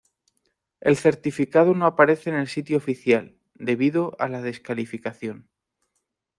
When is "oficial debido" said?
2.77-4.15